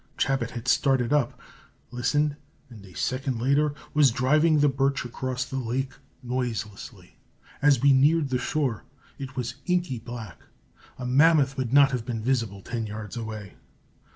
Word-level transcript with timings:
Chabot 0.17 0.49
had 0.51 0.67
started 0.67 1.13
up, 1.13 1.39
listened, 1.91 2.35
and 2.71 2.83
a 2.87 2.95
second 2.95 3.39
later 3.39 3.75
was 3.93 4.09
driving 4.09 4.57
the 4.57 4.67
birch 4.67 5.05
across 5.05 5.45
the 5.45 5.59
lake 5.59 5.91
noiselessly. 6.23 7.19
As 7.61 7.83
we 7.83 7.93
neared 7.93 8.29
the 8.29 8.39
shore, 8.39 8.83
it 9.19 9.35
was 9.35 9.57
inky 9.67 9.99
black 9.99 10.39
a 10.97 11.05
mammoth 11.05 11.55
would 11.55 11.71
not 11.71 11.91
have 11.91 12.03
been 12.03 12.23
visible 12.23 12.63
ten 12.63 12.87
yards 12.87 13.15
away. 13.15 13.53